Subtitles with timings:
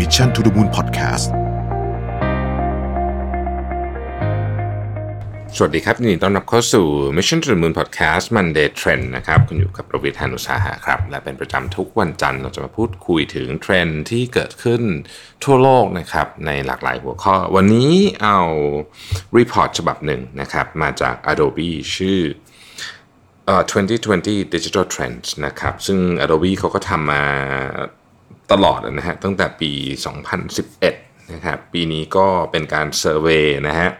[0.00, 1.26] Mission to the Moon Podcast
[5.56, 14.82] สวัสดีครับยินดีต้อนรับเข้าสู่ Mission to the Moon Podcast Monday Trend นะครับคุณอยู่กับประวิทยานุสาหะครับ และเป็นประจำทุกวันจันทร์เราจะมาพูดคุยถึงเทรนด์ที่เกิดขึ้น
[15.44, 17.92] ทั่วโลกนะครับ ในหลากหลายหัวข้อ วันนี้
[18.22, 18.38] เอา
[19.38, 22.20] report ฉบับหนึ่งนะครับ มาจาก Adobe ชื่อ
[23.46, 23.62] เอ่อ
[24.08, 27.24] 2020 Digital Trends นะครับ ซึ่ง Adobe เขาก็ทำมา
[28.52, 29.72] ตลอดนะฮะตั้งแต่ปี
[30.52, 33.90] 2011 นะครับปีนี้ก็เป็นการเซอร์เวยนะฮะ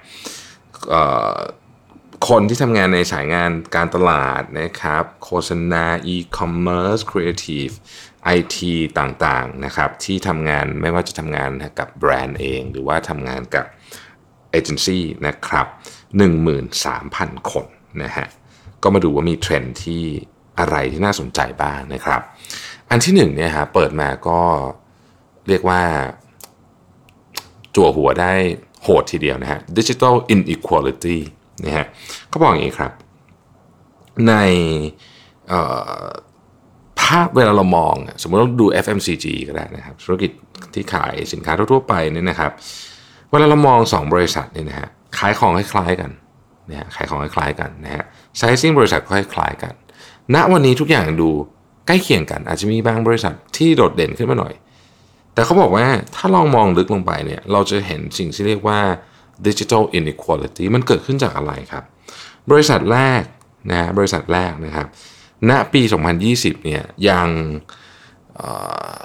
[2.29, 7.75] คนที่ทำงานในสายงานการตลาดนะครับโฆษณา e-commerce creative
[8.37, 8.59] IT
[8.99, 13.67] ต่างๆนะครับที่ทำงานไม่ว่าจะทำงานกับแบรนด์เอง หรือว่าทำงานกับ
[14.51, 15.67] เอเจนซี่นะครับ
[16.79, 17.67] 13,000 คน
[18.03, 18.27] นะฮะ
[18.83, 20.03] ก็มาดูว่ามีเทรนด์ที่
[20.59, 22.23] อะไรที่น่าสนใจบ้างนะครับ
[22.91, 24.41] อันที่หนึ่งเนี่ยฮะเปิดมาก็
[25.49, 25.83] เรียกว่า
[27.75, 28.33] จั่วหัวได้
[28.83, 31.19] โหดทีเดียวนะฮะ Digital Inequality
[31.65, 31.87] นะฮะ
[32.29, 32.93] เขาบอกอย่างนี้ครับ
[34.29, 34.35] ใน
[37.01, 40.31] ภาพเวลาเรามอง สมมติเราดู FMCG ก็ได้นะครับ ธุรกิจ
[40.75, 42.51] ที่ขายสินค้าทั่ว ๆ ไปเนี่ยนะครับ
[43.31, 44.89] เวลาเรามองสองบริษัทเนี่ยนะฮะ
[45.19, 46.11] ขายของคล้ายๆกัน
[46.71, 48.05] นะฮะขายของคล้ายๆกันนะฮะ
[48.37, 49.75] ไซซิ่งบริษัทคล้ายๆกัน
[50.35, 51.31] ณวันนี้ทุกอย่างดู
[51.91, 54.55] ใกล้เคียงกัน อาจจะมีบางบริษัทที่โดดเด่นขึ้นมาหน่อย
[55.35, 58.79] แต่เขาบอกว่าถ้าลองมองลึกลงไปเนี่ยเราจะเห็นสิ่งที่เรียกว่า
[59.47, 61.85] digital inequality มันเกิดขึ้นจากอะไรครับ
[62.51, 63.23] บริษัทแรก
[63.71, 64.87] นะบริษัทแรกนะครับ
[65.51, 65.83] ณปี
[66.23, 67.29] 2020เนี่ยยัง
[68.37, 68.51] เอ่
[68.99, 69.03] อ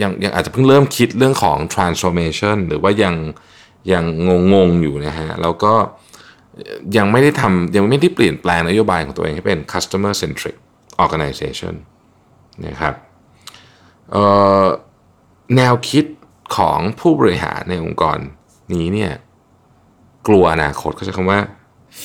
[0.00, 3.14] ยังยังอาจจะเพิ่งเริ่มคิดเรื่องของ transformation หรือว่ายัง
[3.92, 5.74] ยังงงงอยู่นะฮะแล้วก็
[6.96, 10.56] ยังไม่ได้ทำยังไม่ได้เปลี่ยนแปลงนโยบายของตัวเองให้เป็น customer centric
[11.04, 11.74] organization
[12.66, 12.94] นะครับ
[15.56, 16.04] แนวคิด
[16.56, 18.18] ของผู้บริหารในองค์กร
[18.72, 19.12] นี้เนี่ย
[20.26, 21.40] กลัวอนาคตเขาใช้คำว่า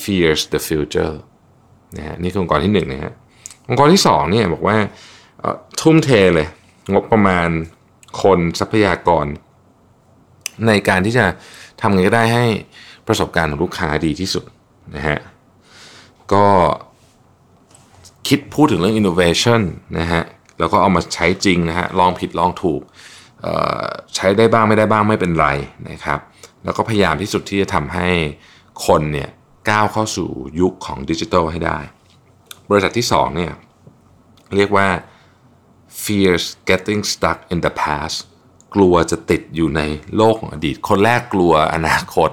[0.00, 1.14] fears the future
[1.96, 3.12] นะฮะนี่คือองค์กรที่หนึ่งนะฮะ
[3.68, 4.76] องค์กรที่สองเนี่ยบอกว่า
[5.80, 6.48] ทุ่มเทเลย
[6.92, 7.48] งบประมาณ
[8.22, 9.26] คนทรัพยากร
[10.66, 11.26] ในการที่จะ
[11.80, 12.46] ทำไงก็ได้ให้
[13.06, 14.44] ประสบการณ์ของลูกค้าดีที่สุด
[14.96, 15.18] นะฮะ
[16.32, 16.46] ก็
[18.28, 19.60] คิดพูดถึงเรื่อง innovation
[19.98, 20.22] นะฮะ
[20.58, 22.80] แล้วก็เอามาใช้จริงนะฮะลองผิดลองถูก
[24.14, 25.48] ใช้ได้บ้างไม่ได้บ้างไม่เป็นไร
[25.90, 26.20] นะครับ
[26.64, 28.08] แล้วก็พยายามที่สุดที่จะทำให้
[28.86, 29.30] คนเนี่ย
[29.70, 30.30] ก้าวเข้าสู่
[30.60, 31.78] ยุคของดิจิทัลให้ได้
[32.70, 33.52] บริษัทที่2เนี่ย
[34.56, 34.88] เรียกว่า
[36.02, 38.16] fears getting stuck in the past
[38.74, 39.82] กลัวจะติดอยู่ใน
[40.16, 42.30] โลกของอดีต คนแรกกลัวอนาคต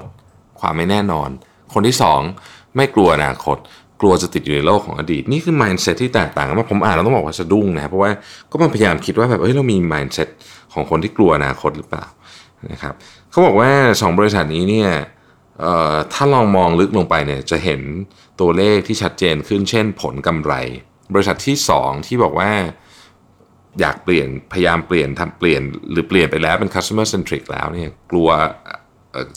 [0.60, 1.30] ความไม่แน่นอน
[1.74, 1.98] คนที่
[2.36, 3.58] 2 ไม่กลัวอนาคต
[4.02, 8.12] กลัวจะติดอยู่ในโลกของอดีต นี่คือ mindset ที่แตกต่างกันมากผมอ่านแล้วต้องบอกว่าสะดุ้งนะเพราะว่า
[8.52, 10.30] ก็มันพยายามคิดว่าแบบเฮ้ยเรามี mindset
[10.74, 12.06] ของคนที่กลัวอนาคตหรือเปล่า
[12.72, 12.94] นะครับ
[13.32, 14.90] เขาบอกว่า 2 บริษัทนี้เนี่ย
[16.14, 17.82] ถ้าลองมองลึกลงไปเนี่ยจะเห็น
[18.40, 20.54] ตัวเลขที่ชัดเจนขึ้น เช่น ผลกำไร
[21.14, 22.52] บริษัทที่ 2 ที่บอกว่า
[23.80, 25.62] อยากเปลี่ยนพยายามเปลี่ยนทำเปลี่ยน
[25.92, 28.30] หรือเปลี่ยนไปแล้วเป็น customer centric แล้วเนี่ยกลัว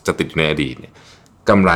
[0.06, 0.92] จะติดอยู่ในอดีตเนี่ย
[1.48, 1.72] กำไร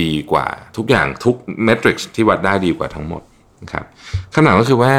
[0.00, 3.22] ดีกว่าทุกอย่างทุกเมทริกซ์ที่วัดได้ดีกว่าทั้งหมด
[3.62, 3.84] นะครับ
[4.34, 4.94] คำถามก็คือว่า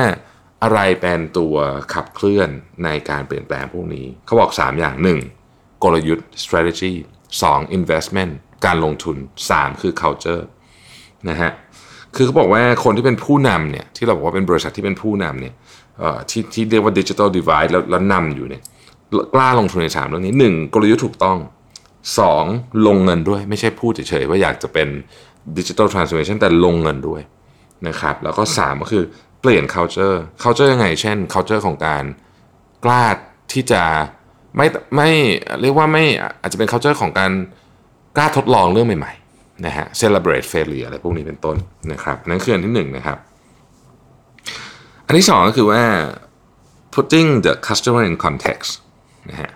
[0.63, 1.55] อะไรเป็นตัว
[1.93, 2.49] ขับเคลื่อน
[2.83, 4.95] ในการเปลี่ยนแปลงพวกนี้ เขาบอก 3 อย่าง
[5.39, 5.83] 1.
[5.83, 6.91] กลยุทธ์ strategy
[7.39, 7.77] 2.
[7.77, 8.31] investment
[8.65, 9.17] การลงทุน
[9.49, 10.43] 3 คือ culture
[11.29, 11.51] นะฮะ
[12.15, 15.53] คือเขาบอกว่าคนที่เป็นผู้นำเนี่ยที่เราบอกว่าเป็นบริษัทที่เป็นผู้นำเนี่ย
[16.29, 18.61] ที่ที่เรียกว่าดิจิ t a ลดี v i d e แล้วแล้วนำอยู่เนี่ย
[19.33, 21.37] กล้าลงทุนในสามเรื่องนี้หนึ่งกลยุทธ์ถูกต้อง
[22.19, 22.43] สอง
[22.87, 24.87] ลงเงินด้วยไม่ใช่พูดเฉยๆว่าอยากจะเป็น
[25.57, 27.21] ดิจิ t a ลทรานส์ o r m a t i o n แต่ลงเงินด้วย
[27.87, 29.03] นะครับแล้วก็สามก็คือ
[29.41, 32.03] เปลี่ยน culture culture ยังไง เช่น culture ของการ
[32.85, 33.03] กล้า
[33.53, 33.83] ที่จะ
[34.57, 35.09] ไม่ไม่
[35.61, 36.03] เรียกว่าไม่
[36.41, 37.31] อาจจะเป็น culture ของการ
[38.17, 41.57] กล้าทดลองเรื่องใหม่ๆนะฮะ celebrate failure อะไรพวกนี้เป็นต้น
[41.91, 43.17] นะครับนั่นคืออันที่หนึ่งนะครับ
[45.05, 45.83] อันที่สองก็คือว่า
[46.95, 48.71] putting the customer in context
[49.29, 49.51] นะฮะ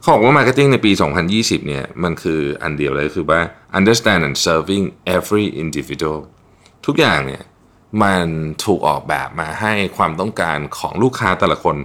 [0.00, 0.92] เขาบอกว่า marketing ในปี
[1.30, 3.40] 2020 เนี่ย มันคืออันเดียวเลยคือว่า
[3.78, 4.84] understand and serving
[5.16, 6.18] every individual
[6.86, 7.42] ทุกอย่างเนี่ย
[8.02, 8.26] มัน
[8.64, 11.76] ถูกออกแบบมาให้ความต้องการของลูกค้าแต่ละคน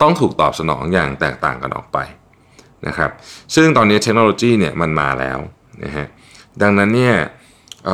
[0.00, 1.98] ต้องถูกตอบสนองอย่างแตกต่างกันออกไป
[2.86, 3.10] นะครับ
[3.54, 5.38] ซึ่งตอนนี้เทคโนโลยีเนี่ยมันมาแล้ว
[5.84, 6.06] นะฮะ
[6.62, 7.16] ดังนั้นเนี่ย
[7.88, 7.90] อ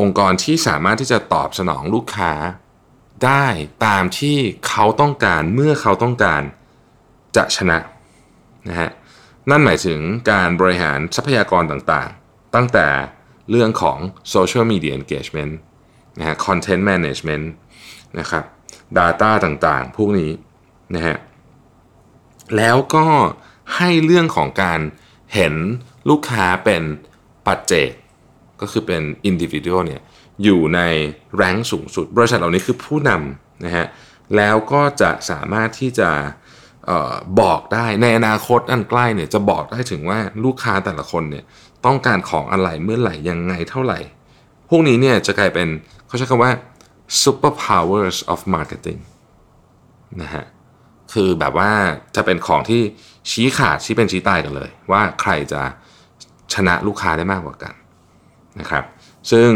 [0.00, 2.32] องค์กรที่สามารถที่จะตอบสนองลูกค้า
[3.24, 3.46] ได้
[3.86, 4.38] ตามที่
[4.68, 6.42] เขาต้องการเมื่อเขาต้องการ
[7.36, 7.78] จะชนะ
[8.68, 8.90] นะฮะ
[9.50, 10.00] นั่นหมายถึง
[10.30, 12.88] การบริหารทรัพยากรต่างๆ ตั้งแต่
[13.50, 13.98] เรื่องของ
[14.34, 15.52] social media engagement
[16.18, 17.46] นะฮะ content management
[18.18, 18.44] นะครับ
[18.98, 20.30] data ต่างๆ พวกนี้
[20.94, 21.16] นะฮะ
[22.56, 23.06] แล้วก็
[23.76, 24.80] ให้เรื่องของการ
[25.34, 25.54] เห็น
[26.08, 26.82] ลูกค้าเป็น
[27.46, 27.90] ปัจเจก
[28.60, 30.02] ก็คือเป็นอินดิวิ u a l เนี่ย
[30.44, 30.80] อยู่ใน
[31.36, 33.86] แรงสูงสุด บริษัทเหล่านี้คือผู้นำนะฮะ
[34.36, 36.10] แล้วก็จะสามารถที่จะ
[37.40, 41.44] บอกได้ในอนาคตอันใกล้เนี่ยจะบอกได้ถึงว่าลูกค้าแต่ละคนเนี่ย
[41.86, 43.98] ต้องการของอะไรเมื่อไหร่ยังไงเท่าไหร่
[44.68, 45.68] พวกนี้เนี่ยจะกลายเป็น
[46.06, 46.52] เขาใช้คำว่า
[47.22, 49.00] super powers of marketing
[50.22, 50.44] นะฮะ
[51.12, 51.70] คือแบบว่า
[52.16, 52.80] จะเป็นของที่
[53.30, 55.62] ชี้ขาดชี้เป็นชี้ตายกันเลย ว่าใครจะ
[56.54, 57.74] ชนะลูกค้าได้มากกว่ากัน
[58.60, 58.84] นะครับ
[59.30, 59.50] ซึ่ง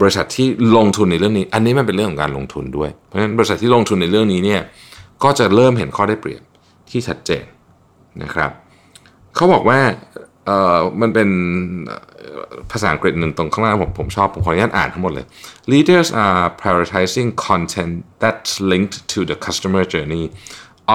[0.00, 0.46] บริษัทที่
[0.76, 4.60] ลงทุนในเรื่องนี้ อันนี้มันเป็นเรื่องของการลงทุนด้วย เพราะฉะนั้นบริษัทที่ลงทุนในเรื่องนี้เนี่ย
[5.22, 6.42] ก็จะเริ่มเห็นข้อได้เปรียบ
[6.90, 7.44] ที่ชัดเจน
[8.22, 8.50] นะครับ
[9.34, 9.80] เขาบอกว่า
[10.46, 11.28] เอ่อมันเป็น
[12.70, 15.26] ภาษาอังกฤษหนึ่งตรงข้างล่างผมผมชอบ ผมขออนุญาตอ่านทั้งหมดเลย
[15.72, 17.92] leaders are prioritizing content
[18.22, 20.24] that's linked to the customer journey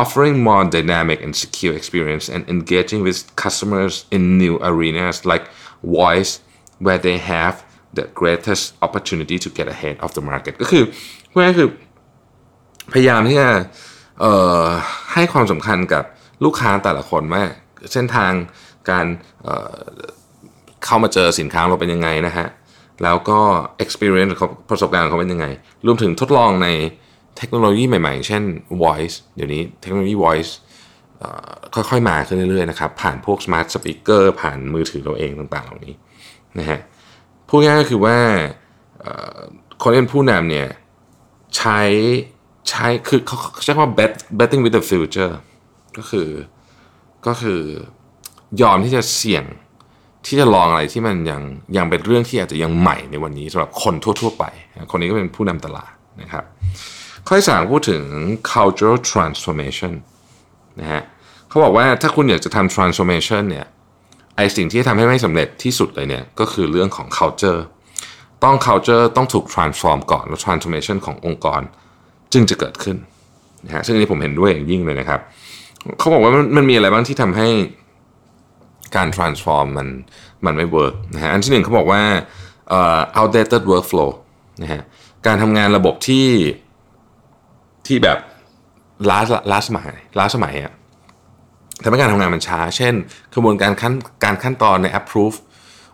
[0.02, 5.46] offering more dynamic and secure experience and engaging with customers in new arenas like
[6.00, 6.32] voice
[6.86, 7.56] where they have
[7.98, 10.84] the greatest opportunity to get ahead of the market ก็คือ
[11.30, 11.70] เพื่อคือ
[12.94, 13.50] พยายามที่จะ
[15.14, 16.04] ให้ความสำคัญกับ
[16.46, 17.44] ลูกค้าแต่ละคนว่า
[17.94, 18.32] เส้นทาง
[18.90, 19.06] การ
[19.44, 22.48] เเข้ามาเจอสินค้าเราเป็นยังไงนะฮะ
[23.04, 23.40] แล้วก็
[23.84, 24.34] experience
[24.70, 25.46] ประสบการณ์เขาเป็นยังไง
[25.86, 26.68] รวมถึงทดลองใน
[27.38, 28.44] เทคโนโลยีใหม่ๆ เช่น
[28.84, 30.52] voice เดี๋ยวนี้เทคโนโลยี voice
[31.76, 35.94] ค่อยๆมาขึ้นเรื่อยๆนะครับ ผ่านพวก smart speaker ผ่านมือถือเราเองต่างๆ เหล่านี้
[36.60, 36.80] นะฮะ
[37.48, 38.18] พูดง่ายก็คือว่า
[39.82, 40.68] คนเป็นผู้นำเนี่ย
[41.58, 41.82] ใช้
[42.70, 45.34] ใช้คือเขาใช้คำว่า bet betting with the future
[45.98, 46.30] ก็คือ
[47.28, 47.62] ก็คือ
[48.62, 49.44] ยอมที่จะเสี่ยง
[50.26, 51.42] ที่จะลองอะไรที่มันยัง
[51.78, 54.44] ยังเป็นเรื่องที่อาจจะยังใหม่ในวันนี้สำหรับคนทั่ว ๆ ไป
[54.92, 55.92] คนนี้ก็เป็นผู้นำตลาด
[56.22, 56.44] นะครับ
[57.28, 58.04] ข้อที่สามพูดถึง
[58.54, 59.94] cultural transformation
[60.80, 61.02] นะฮะ
[61.50, 63.66] เขาบอกว่าถ้าคุณอยากจะทำ transformation เนี่ย
[64.38, 67.62] ไอสิ่งที่ทำให้ไม่สำเร็จที่สุดเลยเนี่ยก็คือเรื่องของ culture
[68.44, 71.62] ต้อง culture ต้องถูก transform ก่อน แล้ว transformation ขององค์กร
[72.34, 72.98] จึงจะเกิดขึ้น
[73.66, 75.20] นะฮะซึ่งนี้ผมเห็นด้วยอย่างยิ่งเลยนะครับ
[76.00, 77.48] เขาบอกว่ามันมีอะไรบ้างที่ทำให้
[78.96, 79.88] การ transform มัน
[80.46, 82.02] มันไม่ work นะฮะอันที่หนึ่งเขาบอกว่า
[82.78, 84.10] uh, outdated workflow
[84.62, 84.82] นะฮะ
[85.28, 86.28] การทำงานระบบที่
[87.88, 88.18] ที่แบบ
[89.10, 89.20] ล้า
[89.52, 89.88] ล้าสมัย
[90.20, 90.74] ล้าสมัยอะ
[91.84, 92.94] ทำให้การทำงานมันช้า เช่น
[93.34, 93.94] กระบวนการขั้น
[94.24, 95.38] การขั้นตอนใน approve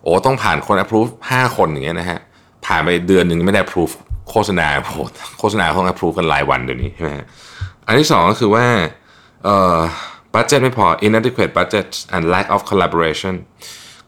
[0.04, 2.20] โอ้ต้องผ่านคน approve 5 คนอย่างเงี้ยนะฮะ
[2.66, 3.94] ผ่านไปเดือนหนึ่งไม่ได้ approve
[4.30, 4.68] โฆษณา
[5.40, 7.12] โฆษณาเขา approve กันหลายวันเดี๋ยวนี้ใช่ไหม
[7.88, 8.66] อันที่สองก็คือว่า
[9.44, 9.78] เอ่อ
[10.34, 13.36] บัตเจ็ตไม่พอ inadequate budget and lack of collaboration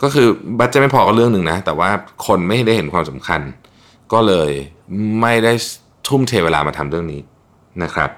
[0.02, 0.28] ก็คือ
[0.60, 1.90] budget ไม่พอก็เรื่องหนึ่งนะ แต่ว่า
[2.28, 3.42] คนไม่ได้เห็นความสำคัญ
[4.14, 4.52] ก็เลย
[5.22, 5.54] ไม่ได้
[6.08, 7.22] ทุ่มเทเวลามาทำเรื่องนี้
[7.84, 8.10] นะครับ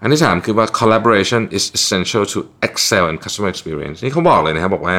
[0.00, 4.96] อันที่ 3 คือว่า collaboration is essential to excel in customer experience นี่เขาบอกเลยนะครับ บอกว่า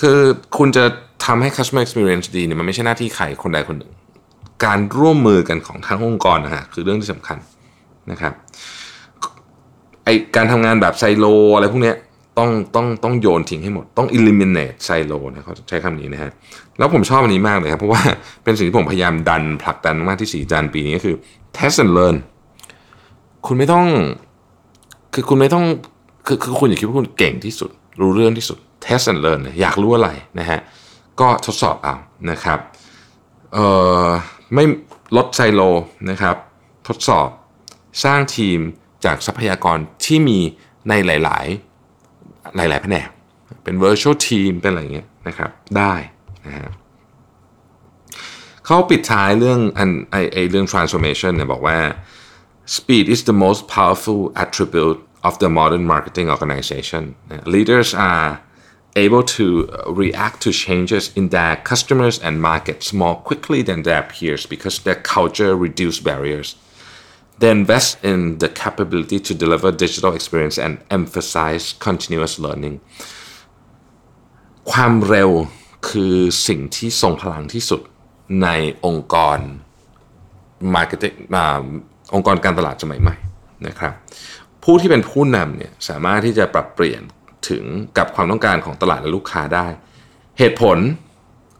[0.00, 0.18] คือ
[0.58, 0.84] คุณจะ
[1.26, 3.92] ทำให้ customer experience ดีเนี่ยมันไม่ใช่หน้าที่ใครคนใดคนหนึ่ง
[4.64, 7.38] การร่วมมือกันของทั้งองค์กรนะฮะคือเรื่องที่สำคัญ
[8.10, 8.32] นะครับ
[10.04, 11.94] ไอการทำงานแบบไซโลอะไรพวกนี้
[12.38, 16.30] ต้องต้องต้องโยนทิ้งให้หมด ต้อง eliminate ไซโลนะเขาใช้คำนี้นะฮะ
[16.78, 18.02] แล้วผมชอบอันนี้มากเลยครับ เพราะว่า
[18.44, 21.16] เป็นสิ่งที่ผมพยายามดันผลักดันมากที่สีจันปีนี้ก็คือ
[21.56, 22.16] test and learn
[23.46, 23.86] คุณไม่ต้อง
[25.14, 25.64] คือคุณไม่ต้อง
[26.26, 30.60] คือคือคุณอย่าคิดว่าคุณเก่งที่สุด รู้เรื่องที่สุด test and learn อยากรู้อะไรนะฮะ
[31.20, 31.94] ก็ทดสอบเอา
[32.30, 32.58] นะครับ
[33.54, 33.66] เอ่
[34.06, 34.08] อ
[34.54, 34.64] ไม่
[35.16, 35.60] ลดไซโล
[36.10, 36.36] นะครับ
[36.88, 37.28] ทดสอบ
[38.04, 38.58] สร้างทีม
[39.04, 40.38] จากทรัพยากรที่มี
[40.88, 43.08] ในหลาย ๆ หลาย ๆ แผนก
[43.64, 45.94] เป็น virtual team เป็นอะไรเงี้ยนะครับ ได้
[46.46, 46.72] นะฮะ
[48.66, 51.78] เขาปิดท้ายเรื่องอันไอไอเรื่อง transformation เนี่ยบอกว่า
[52.76, 57.02] speed is the most powerful attribute of the modern marketing organization
[57.54, 58.28] leaders are
[59.05, 59.45] able to
[60.03, 64.99] react to changes in their customers and markets more quickly than their peers because their
[65.15, 66.55] culture reduce barriers
[67.39, 72.75] they invest in the capability to deliver digital experience and emphasize continuous learning
[74.71, 75.31] ความเร็ว
[75.89, 76.15] คือ
[76.47, 77.81] สิ่งที่ทรงพลังที่สุด
[78.43, 78.47] ใน
[78.85, 79.39] องค์กร
[80.75, 81.15] marketing
[82.15, 83.15] องค์กรการตลาดสมัยใหม่
[83.67, 83.93] นะครับ
[84.63, 87.01] ผู้ที่เป็นผู้นำเนี่ยสามารถที่จะปรับเปลี่ยน
[87.48, 87.64] ถึง
[87.98, 89.66] กับความต้องการของตลาดและลูกค้าได้
[90.38, 90.78] เหตุผล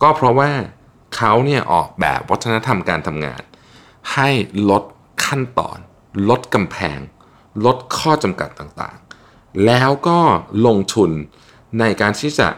[0.02, 0.50] ก็เพราะว่า
[1.16, 3.42] เขาเนี่ยออกแบบวัฒนธรรมการทำงาน
[4.14, 4.28] ให้
[4.70, 4.84] ลด
[5.24, 5.78] ขั้นตอน
[6.28, 6.98] ลดกำแพง
[7.64, 10.18] ลดข้อจำกัดต่างๆ แล้วก็
[10.66, 11.10] ลงทุน
[11.80, 12.48] ในการที่จะ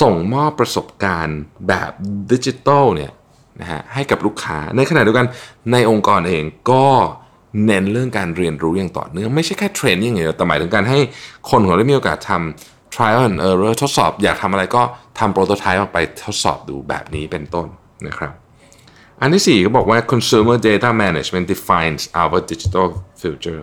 [0.00, 1.90] ส่งมอบประสบการณ์แบบ
[2.32, 3.12] ดิจิทัลเนี่ย
[3.60, 5.26] นะฮะให้กับลูกค้าในขณะเดียวกัน
[5.72, 6.86] ในองค์กรเองก็
[7.66, 10.98] เน้นเรื่องการเรียนรู้อย่างต่อเนื่องไม่ใช่แค่เทรนนิ่งอย่างเดียวแต่หมายถึงการให้
[11.50, 14.82] คนของเราได้มีโอกาสทำ trial and error ทดสอบ อยากทำอะไรก็
[15.18, 17.66] ทำโปรโตไทป์ออกไปทดสอบดูแบบนี้เป็นต้น
[18.06, 18.32] นะครับ
[19.20, 22.86] อันที่ 4 ก็บอกว่า consumer data management defines our digital
[23.20, 23.62] future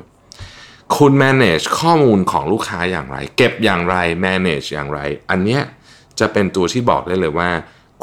[0.97, 5.61] คุณ manage ข้อมูลของลูกค้าอย่างไร เก็บอย่างไร manage อย่างไร อันเนี้ย
[6.19, 7.49] จะเป็นตัวที่บอกได้เลยว่า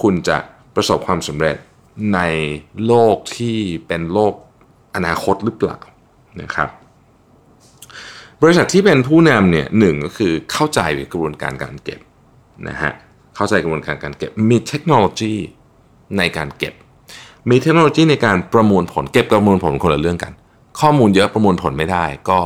[0.03, 0.39] คุณจะ
[0.75, 1.57] ประสบความสำเร็จ
[2.15, 2.21] ใน
[2.87, 4.35] โลกที่เป็นโลก
[4.97, 5.79] อนาคตหรือเปล่า
[6.43, 6.69] นะครับ
[8.43, 10.81] บริษัทที่เป็นผู้นำเนี่ยหนึ่งก็คือเข้าใจ
[11.13, 12.01] กระบวนการการเก็บ
[12.69, 12.93] นะฮะ
[13.37, 15.35] เข้าใจกระบวนการการเก็บมีเทคโนโลยี
[16.19, 16.75] ในการเก็บ
[17.51, 20.33] มีเทคโนโลยีในการประมวลผล เก็บประมวลผลคนละเรื่องกัน
[20.81, 22.41] ข้อมูลเยอะประมวลผลไม่ได้ก็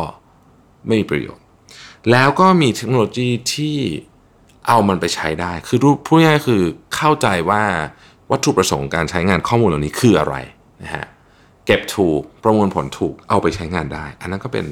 [0.87, 1.45] ไม่มีประโยชน์
[2.11, 3.77] แล้วก็มีเทคโนโลยีที่
[4.69, 6.63] เอามันไปใช้ได้ คือรูปพูดง่ายๆคือ
[6.95, 7.63] เข้าใจว่า
[8.31, 10.37] วัตถุประสงค์การใช้งานข้อมูลเหล่านี้คืออะไร
[10.83, 11.07] นะฮะ
[11.67, 14.67] เก็บถูก ประมวลผลถูกเอาไปใช้งานได้ อันนั้นก็เป็น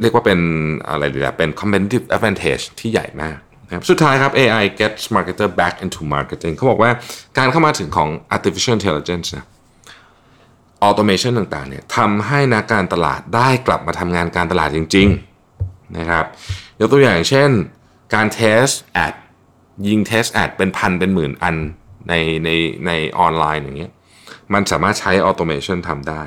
[0.00, 0.40] เรียกว่าเป็น
[0.88, 6.90] อะไรดีล่ะเป็น competitive advantage ที่ใหญ่มากนะครับสุดท้ายครับ AI gets marketer back into marketing เขาบอกว่า
[7.38, 9.46] การเข้ามาถึงของ artificial intelligence นะ
[10.88, 15.08] automation ต่างๆเนี่ยทำให้นักการตลาดได้กลับมาทำงานการตลาดจริง
[15.52, 16.24] ๆ นะครับ
[16.80, 17.50] ยกตัวอย่างเช่น
[18.14, 18.74] การ test
[19.06, 19.14] ad
[19.88, 21.56] ยิง test ad เป็นพันเป็นหมื่นอัน
[22.08, 22.14] ใน
[22.44, 22.50] ใน
[22.86, 23.92] ในออนไลน์อย่างเงี้ย
[24.52, 26.22] มันสามารถใช้ automation ทำได้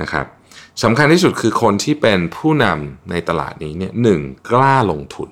[0.00, 0.26] นะครับ
[0.82, 5.28] สำคัญที่สุดคือคนที่เป็นผู้นำในตลาดนี้เนี่ยหนึ่งกล้าลงทุน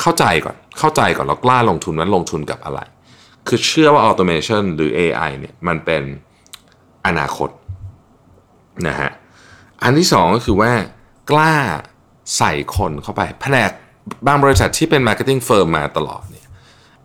[0.00, 2.80] เข้าใจก่อนเข้าใจก่อนแล้วกล้าลงทุนนั้นลงทุนกับอะไร
[3.46, 6.02] คือเชื่อว่า automation หรือ AI เนี่ยมันเป็น
[7.06, 7.50] อนาคต
[8.88, 9.10] นะฮะ
[9.82, 10.72] อันที่สองก็คือว่า
[11.30, 11.54] กล้า
[12.36, 13.70] ใส่คนเข้าไป แผนก
[14.26, 16.46] บางบริษัทที่เป็น marketing firm มาตลอดเนี่ย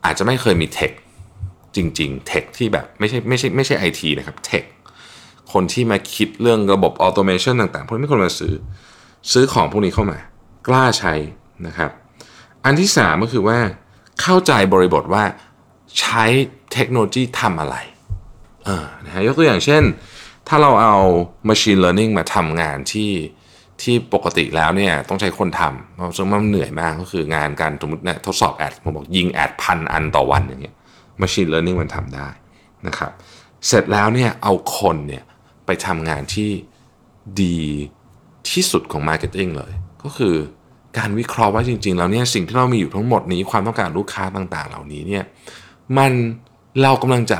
[0.05, 0.91] อาจจะไม่เคยมีเทค
[1.75, 4.63] จริงๆเทคที่แบบไม่ใช่ไม่ใช่ไม่ใช่ไอทีนะครับเทค
[5.53, 8.53] คนที่มาคิดเรื่องระบบ automation ต่างๆพวกนี้คนมาซื้อ
[9.31, 10.17] ซื้อของพวกนี้เข้ามา
[10.67, 11.13] กล้าใช้
[11.67, 11.91] นะครับ
[12.65, 13.59] อันที่สามก็คือว่า
[14.21, 15.23] เข้าใจบริบทว่า
[15.99, 16.25] ใช้
[16.73, 17.75] เทคโนโลยีทำอะไร
[18.65, 19.83] เออนะฮะยกตัวอย่างเช่น
[20.47, 20.97] ถ้าเราเอา
[21.49, 23.11] Machine Learning มาทำงานที่
[23.81, 30.75] ที่ปกติแล้วเนี่ยต้องใช้คนทำเพราะซึ่งมันเหนื่อยมากก็คืองานการสมมติเนี่ยทดสอบ ad ผมบอกยิง ad พันอันต่อวันอย่างเงี้ย
[31.21, 32.27] Machine Learning มันทำได้
[32.87, 33.11] นะครับ
[33.67, 35.23] เสร็จแล้วเนี่ยเอาคนเนี่ย
[35.65, 36.49] ไปทำงานที่
[37.41, 37.59] ดี
[38.49, 40.35] ที่สุดของ Marketing เลย ก็คือ
[40.97, 45.23] การวิเคราะห์ว่าจริง ๆ แล้วเนี่ยสิ่งที่เรามีอยู่ทั้งหมดนี้ความต้องการลูกค้าต่างๆ เหล่านี้เนี่ย
[45.97, 46.11] มัน
[46.81, 47.39] เรากำลังจะ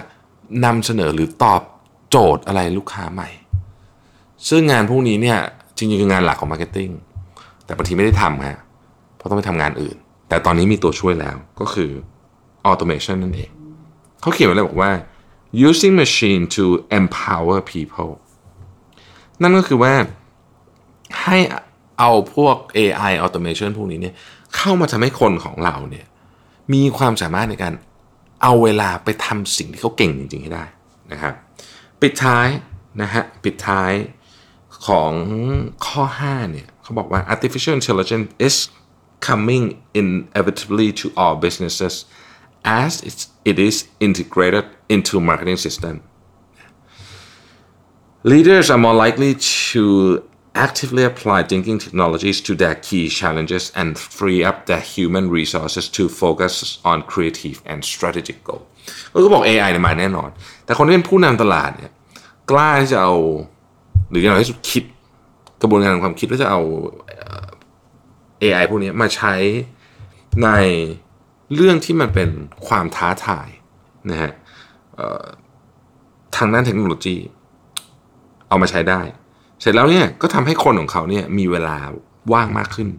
[0.65, 1.62] นำเสนอหรือตอบ
[2.10, 3.29] โจทย์อะไรลูกค้าใหม่
[4.50, 5.39] ซึ่งงานพวกนี้เนี่ย
[5.77, 6.91] จริงๆคืองานหลักของ Marketing
[7.65, 8.60] แต่บางทีไม่ได้ทำฮะ
[9.15, 9.96] เพราะต้องไปทำงานอื่น
[10.29, 11.91] แต่ตอนนี้มีตัวช่วยแล้วก็คือ
[12.70, 13.50] automation นั่นเอง
[14.25, 14.91] เขาเขียนไว้เลยบอกว่า
[15.67, 16.65] using machine to
[17.00, 18.13] empower people
[19.41, 19.94] นั่นก็คือว่า
[21.22, 21.38] ให้
[22.00, 24.15] เอาพวก AI automation พวกนี้เนี่ย
[24.55, 26.05] เข้ามาทำให้คนของเราเนี่ย
[26.74, 27.74] มีความสามารถในการ
[28.41, 30.65] เอาเวลาไปทำสิ่งที่เขาเก่งจริงๆให้ได้
[31.12, 31.34] นะครับ
[32.01, 32.48] ปิดท้าย
[33.01, 33.91] นะฮะปิดท้าย
[34.88, 35.12] ของ
[35.88, 38.55] ข้อ 5 เนี่ยเขาบอกว่า artificial intelligence is
[39.27, 39.65] coming
[40.00, 41.96] inevitably to all businesses
[42.82, 42.92] as
[43.50, 45.94] it is integrated into marketing system
[48.32, 49.32] leaders are more likely
[49.72, 49.82] to
[50.66, 56.02] actively apply thinking technologies to their key challenges and free up their human resources to
[56.22, 56.54] focus
[56.90, 58.62] on creative and strategic goal
[59.12, 60.30] ก็บอก AI เนี่ยมาแน่นอน
[60.64, 61.92] แต่คนที่เป็นผู้นำตลาดเนี่ย
[62.50, 63.14] กล้าที่จะเอา
[64.10, 64.84] หรืออย่างไรที่สุดคิด
[65.60, 66.60] กระบวนการความคิดว่าจะเอา
[68.42, 69.34] AI พวกนี้มาใช้
[70.42, 70.49] ใน
[71.53, 72.29] เรื่องที่มันเป็น
[72.67, 73.47] ความท้าทาย
[74.11, 74.31] นะฮะ
[76.35, 77.17] ทางด้านเทคโนโลยี
[78.49, 79.01] เอามาใช้ได้
[79.61, 81.77] เสร็จแล้วเนี่ยก็ทำให้คนของเขาเนี่ยมีเวลา
[82.33, 82.89] ว่างมากขึ้น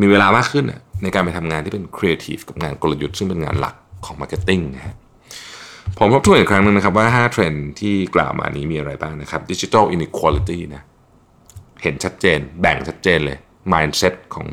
[0.00, 0.64] มีเวลามากขึ้น
[1.02, 4.96] ในการไปทำงานที่เป็นครีเอทีฟกับงานกลยุทธ์ซึ่งเป็นงานหลักของ marketing นะฮะ
[5.98, 10.82] ผมทบทวนอีกครั้งนึงนะครับว่า 5 เทรนด์ที่กล่าวมานี้มีอะไรบ้างนะครับ digital inequality นะ
[11.82, 13.38] เห็นชัดเจน แบ่งชัดเจนเลย
[13.72, 14.48] mindset ของ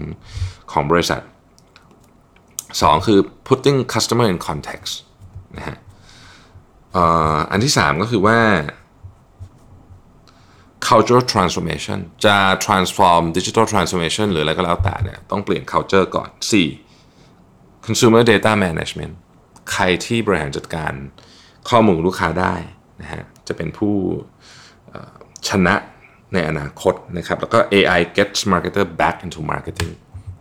[0.71, 1.21] ของบริษัท
[2.81, 4.93] 2คือ putting customer in context
[5.57, 5.77] นะฮะ
[7.51, 8.39] อันที่3ก็คือว่า
[10.89, 16.29] cultural transformation จะ transform digital transformation หรืออะไรก็แล้วแต่เนี่ยต้องเปลี่ยน culture ก่อน
[17.07, 17.85] 4.
[17.85, 19.13] consumer data management
[19.71, 20.93] ใครที่บริหารจัดการ
[21.69, 22.55] ข้อมูลลูกค้าได้
[23.01, 23.95] นะฮะจะเป็นผู้
[25.49, 25.75] ชนะ
[26.33, 29.93] ในอนาคตนะครับ แล้วก็ AI gets marketer back into marketing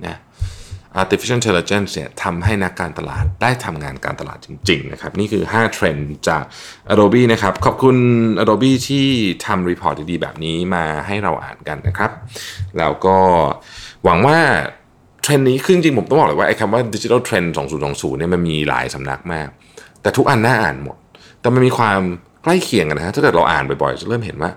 [0.07, 0.19] นะ
[1.01, 6.43] artificial intelligence เนี่ยทำให้นักการตลาดได้ทำงานการตลาดจริงๆนะครับนี่คือ 5 เทรนด์จาก
[6.93, 7.97] Adobe นะครับขอบคุณ
[8.41, 9.07] Adobe ที่
[9.47, 12.11] ทำ report ดีๆ แบบนี้มาให้เราอ่านกันนะครับ
[12.79, 13.17] แล้วก็
[14.05, 14.39] หวังว่า
[15.23, 19.49] เทรนด์นี้ขึ้นจริงผมต้องบอกเลยว่าไอ้คำว่า Digital Trend 2020เนี่ยมันมีหลายสำนักมาก
[20.03, 20.97] แต่ทุกอันน่าอ่านหมด
[21.41, 22.01] แต่มันมีความ
[22.43, 24.51] ใกล้เคียงกันนะฮะถ้าเกิดเราอ่านบ่อยๆ จะเริ่มเห็นว่า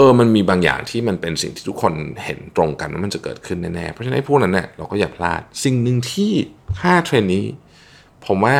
[0.00, 1.92] ออมันมีบางอย่างที่มันเป็นสิ่งที่ทุกคน
[2.24, 6.32] เห็นตรงกันว่ามันจะเกิดขึ้นแน่ๆ เพราะฉะนั้นพวกนั้นเนี่ยเราก็อย่าพลาด สิ่งหนึ่งที่
[6.68, 7.44] 5เทรนด์นี้
[8.26, 8.56] ผมว่า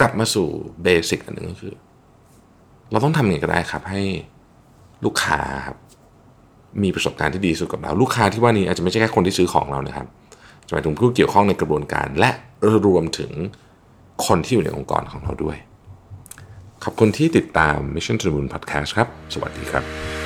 [0.00, 0.48] กลับมาสู่
[0.82, 1.74] basic อันหนึ่งก็คือ
[2.90, 4.02] เราต้องทำยังไงก็ได้ครับ ให้
[5.04, 5.76] ลูกค้าครับ
[6.82, 10.06] มีประสบการณ์ที่ดีสุดกับเรา ลูกค้าที่ว่านี้อาจจะไม่ใช่แค่คนที่ซื้อของเรานะครับ
[10.66, 12.30] จะหมายถึงผู้เกี่ยวข้องในกระบวนการ และ
[12.86, 13.32] รวมถึง
[14.26, 15.56] คนที่อยู่ในองค์กรของเราด้วย
[16.84, 20.25] ขอบคุณที่ติดตาม Mission to the Moon Podcast ครับ สวัสดีครับ